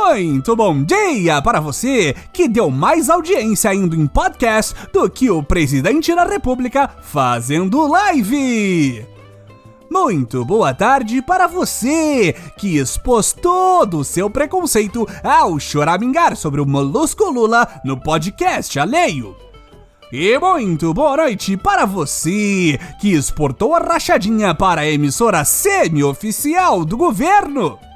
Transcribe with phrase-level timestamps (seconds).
[0.00, 5.42] Muito bom dia para você que deu mais audiência indo em podcast do que o
[5.42, 9.04] presidente da República fazendo live.
[9.90, 16.66] Muito boa tarde para você que expôs todo o seu preconceito ao choramingar sobre o
[16.66, 19.36] Molusco Lula no podcast alheio.
[20.12, 26.96] E muito boa noite para você que exportou a rachadinha para a emissora semi-oficial do
[26.96, 27.87] governo.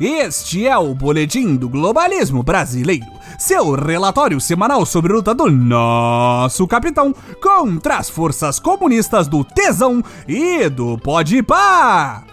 [0.00, 3.06] Este é o Boletim do Globalismo Brasileiro,
[3.38, 10.02] seu relatório semanal sobre a luta do nosso capitão contra as forças comunistas do Tesão
[10.26, 12.24] e do Podpah.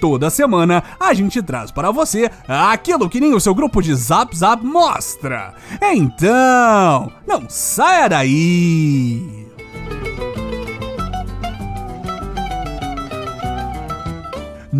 [0.00, 4.36] Toda semana a gente traz para você aquilo que nem o seu grupo de Zap
[4.36, 5.54] Zap mostra.
[5.82, 9.37] Então, não saia daí!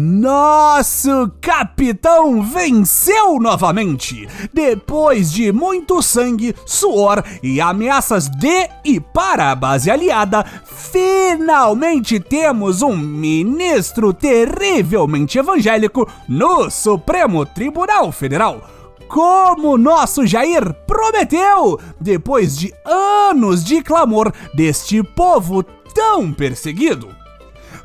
[0.01, 4.29] Nosso capitão venceu novamente!
[4.54, 12.80] Depois de muito sangue, suor e ameaças de e para a base aliada, finalmente temos
[12.80, 18.63] um ministro terrivelmente evangélico no Supremo Tribunal Federal
[19.09, 27.09] como nosso Jair prometeu, depois de anos de clamor deste povo tão perseguido.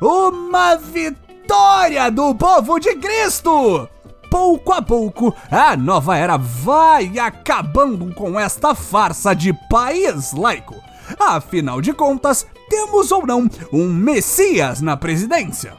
[0.00, 3.86] Uma vitória vitória do povo de Cristo!
[4.30, 10.74] Pouco a pouco, a nova era vai acabando com esta farsa de país laico.
[11.20, 15.74] Afinal de contas, temos ou não um Messias na presidência?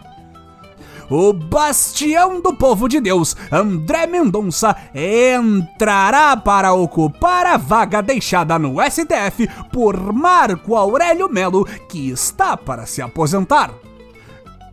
[1.07, 8.77] o bastião do povo de Deus, André Mendonça, entrará para ocupar a vaga deixada no
[8.81, 13.71] STF por Marco Aurélio Melo, que está para se aposentar.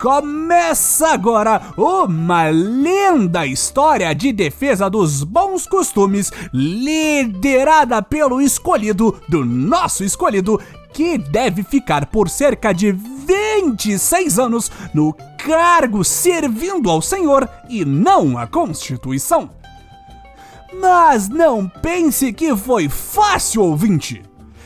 [0.03, 10.03] Começa agora uma linda história de defesa dos bons costumes, liderada pelo escolhido do nosso
[10.03, 10.59] escolhido,
[10.91, 18.37] que deve ficar por cerca de 26 anos no cargo servindo ao Senhor e não
[18.37, 19.51] à Constituição.
[20.81, 24.21] Mas não pense que foi fácil, ouvinte.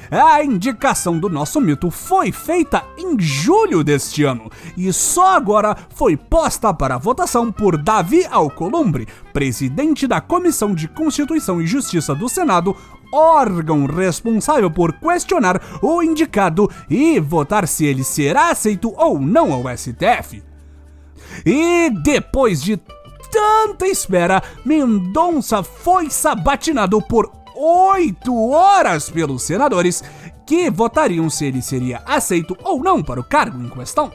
[0.09, 6.15] A indicação do nosso mito foi feita em julho deste ano e só agora foi
[6.15, 12.75] posta para votação por Davi Alcolumbre, presidente da Comissão de Constituição e Justiça do Senado,
[13.11, 19.63] órgão responsável por questionar o indicado e votar se ele será aceito ou não ao
[19.77, 20.41] STF.
[21.45, 22.77] E depois de
[23.31, 30.03] tanta espera, Mendonça foi sabatinado por oito horas pelos senadores
[30.45, 34.11] que votariam se ele seria aceito ou não para o cargo em questão.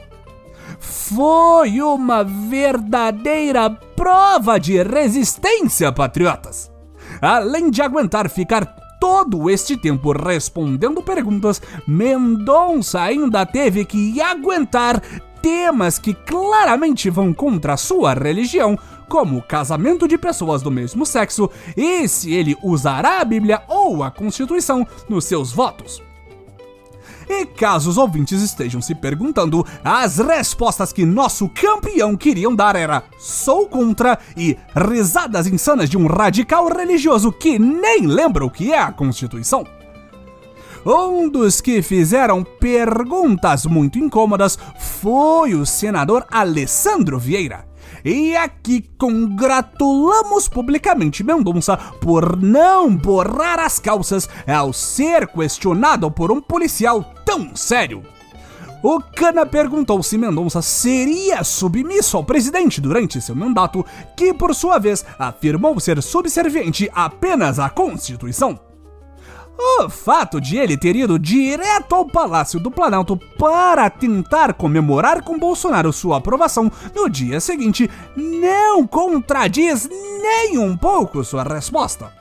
[0.79, 6.71] Foi uma verdadeira prova de resistência, patriotas.
[7.21, 8.65] Além de aguentar ficar
[8.99, 15.01] todo este tempo respondendo perguntas, Mendonça ainda teve que aguentar
[15.41, 21.05] temas que claramente vão contra a sua religião, como o casamento de pessoas do mesmo
[21.05, 26.01] sexo e se ele usará a Bíblia ou a Constituição nos seus votos.
[27.29, 33.03] E caso os ouvintes estejam se perguntando, as respostas que nosso campeão queriam dar era
[33.17, 38.79] sou contra e risadas insanas de um radical religioso que nem lembra o que é
[38.79, 39.65] a Constituição.
[40.85, 47.65] Um dos que fizeram perguntas muito incômodas foi o senador Alessandro Vieira.
[48.03, 56.41] E aqui congratulamos publicamente Mendonça por não borrar as calças ao ser questionado por um
[56.41, 58.03] policial tão sério.
[58.83, 63.85] O Cana perguntou se Mendonça seria submisso ao presidente durante seu mandato,
[64.17, 68.72] que por sua vez afirmou ser subserviente apenas à Constituição.
[69.57, 75.37] O fato de ele ter ido direto ao Palácio do Planalto para tentar comemorar com
[75.37, 79.87] Bolsonaro sua aprovação no dia seguinte não contradiz
[80.21, 82.11] nem um pouco sua resposta.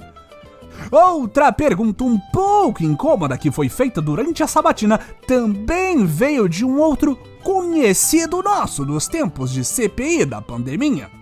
[0.90, 6.78] Outra pergunta um pouco incômoda que foi feita durante a sabatina também veio de um
[6.78, 11.22] outro conhecido nosso dos tempos de CPI da pandemia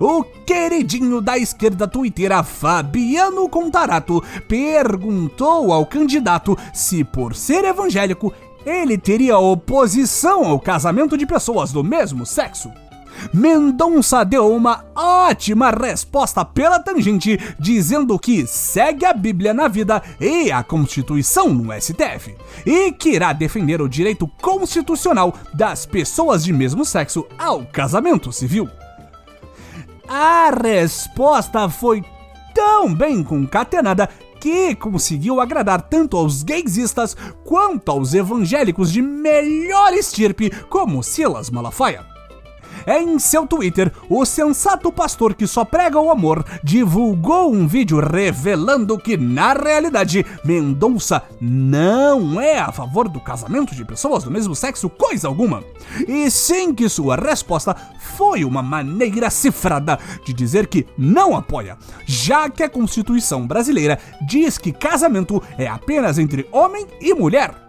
[0.00, 8.32] o queridinho da esquerda twitteira Fabiano Contarato perguntou ao candidato se, por ser evangélico,
[8.64, 12.70] ele teria oposição ao casamento de pessoas do mesmo sexo.
[13.32, 20.52] Mendonça deu uma ótima resposta pela tangente, dizendo que segue a Bíblia na vida e
[20.52, 26.84] a Constituição no STF, e que irá defender o direito constitucional das pessoas de mesmo
[26.84, 28.68] sexo ao casamento civil.
[30.08, 32.02] A resposta foi
[32.54, 34.08] tão bem concatenada
[34.40, 37.14] que conseguiu agradar tanto aos gaysistas
[37.44, 42.17] quanto aos evangélicos de melhor estirpe, como Silas Malafaia.
[42.90, 48.96] Em seu Twitter, o sensato pastor que só prega o amor divulgou um vídeo revelando
[48.96, 54.88] que, na realidade, Mendonça não é a favor do casamento de pessoas do mesmo sexo,
[54.88, 55.62] coisa alguma.
[56.06, 57.76] E sim que sua resposta
[58.16, 61.76] foi uma maneira cifrada de dizer que não apoia,
[62.06, 67.67] já que a Constituição brasileira diz que casamento é apenas entre homem e mulher.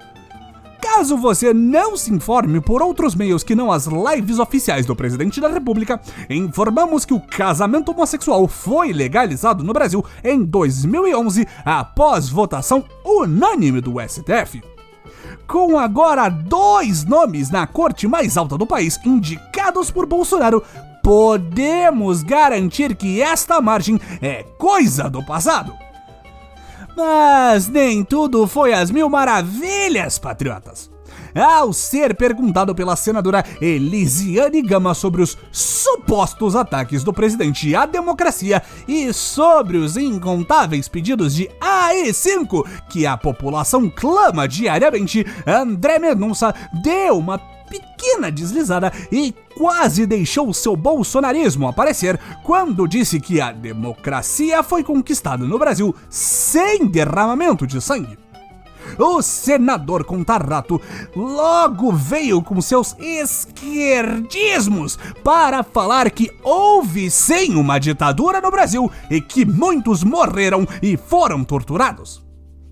[0.82, 5.42] Caso você não se informe por outros meios que não as lives oficiais do presidente
[5.42, 6.00] da República,
[6.30, 13.96] informamos que o casamento homossexual foi legalizado no Brasil em 2011 após votação unânime do
[14.00, 14.62] STF.
[15.48, 20.64] Com agora dois nomes na corte mais alta do país indicados por Bolsonaro,
[21.04, 25.89] podemos garantir que esta margem é coisa do passado.
[26.96, 30.90] Mas nem tudo foi às mil maravilhas, patriotas.
[31.36, 38.62] Ao ser perguntado pela senadora Elisiane Gama sobre os supostos ataques do presidente à democracia
[38.88, 46.54] e sobre os incontáveis pedidos de AI-5 que a população clama diariamente, André Mendonça
[46.84, 47.38] deu uma
[47.70, 55.46] pequena deslizada e quase deixou seu bolsonarismo aparecer quando disse que a democracia foi conquistada
[55.46, 58.18] no Brasil sem derramamento de sangue.
[58.98, 60.82] O senador Contarrato
[61.16, 69.22] logo veio com seus esquerdismos para falar que houve sim uma ditadura no Brasil e
[69.22, 72.29] que muitos morreram e foram torturados.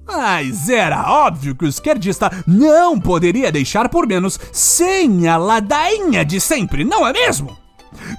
[0.07, 6.39] Mas era óbvio que o esquerdista não poderia deixar por menos sem a ladainha de
[6.39, 7.57] sempre, não é mesmo?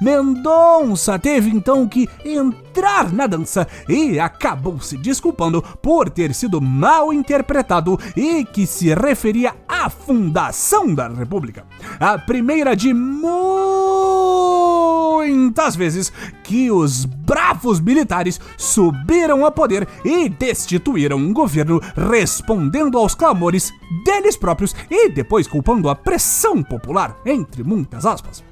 [0.01, 7.13] Mendonça teve então que entrar na dança e acabou se desculpando por ter sido mal
[7.13, 11.65] interpretado e que se referia à fundação da República.
[11.99, 13.88] A primeira de muitas
[15.77, 21.81] vezes que os bravos militares subiram ao poder e destituíram um governo
[22.11, 23.73] respondendo aos clamores
[24.05, 28.43] deles próprios e depois culpando a pressão popular, entre muitas aspas.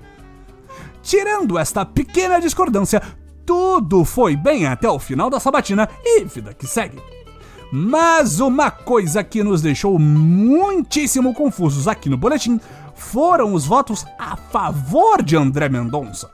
[1.02, 3.00] Tirando esta pequena discordância,
[3.44, 6.98] tudo foi bem até o final da sabatina e vida que segue.
[7.72, 12.60] Mas uma coisa que nos deixou muitíssimo confusos aqui no boletim
[12.94, 16.30] foram os votos a favor de André Mendonça.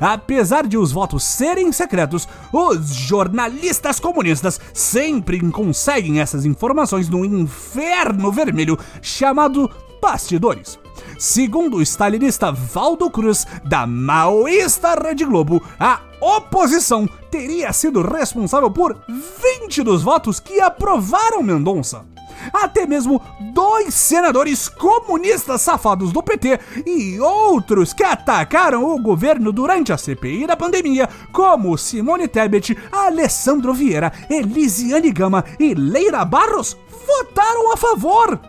[0.00, 8.30] Apesar de os votos serem secretos, os jornalistas comunistas sempre conseguem essas informações no inferno
[8.30, 10.78] vermelho chamado bastidores.
[11.18, 18.96] Segundo o stalinista Valdo Cruz, da maoísta Rede Globo, a oposição teria sido responsável por
[19.08, 22.04] 20 dos votos que aprovaram Mendonça.
[22.52, 23.20] Até mesmo
[23.52, 30.46] dois senadores comunistas safados do PT e outros que atacaram o governo durante a CPI
[30.46, 38.40] da pandemia, como Simone Tebet, Alessandro Vieira, Elisiane Gama e Leira Barros, votaram a favor.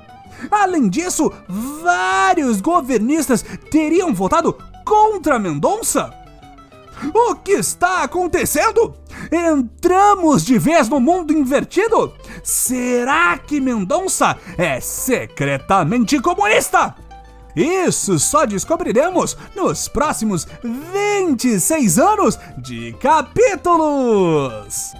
[0.49, 6.13] Além disso, vários governistas teriam votado contra Mendonça.
[7.13, 8.93] O que está acontecendo?
[9.31, 12.13] Entramos de vez no mundo invertido?
[12.43, 16.95] Será que Mendonça é secretamente comunista?
[17.55, 24.93] Isso só descobriremos nos próximos 26 anos de capítulos!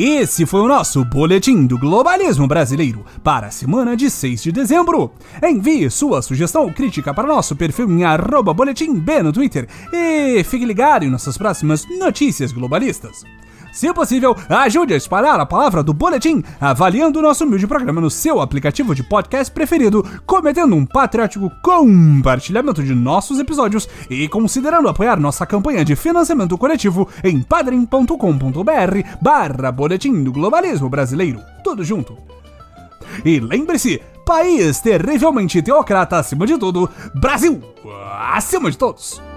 [0.00, 5.10] Esse foi o nosso Boletim do Globalismo Brasileiro para a semana de 6 de dezembro.
[5.42, 10.44] Envie sua sugestão ou crítica para nosso perfil em arroba boletim B no Twitter e
[10.44, 13.24] fique ligado em nossas próximas notícias globalistas.
[13.72, 18.10] Se possível, ajude a espalhar a palavra do boletim, avaliando o nosso humilde programa no
[18.10, 25.20] seu aplicativo de podcast preferido, cometendo um patriótico compartilhamento de nossos episódios e considerando apoiar
[25.20, 31.40] nossa campanha de financiamento coletivo em padrim.com.br barra boletim do globalismo brasileiro.
[31.62, 32.16] Tudo junto.
[33.24, 37.62] E lembre-se, país terrivelmente teocrata acima de tudo, Brasil
[38.32, 39.27] acima de todos.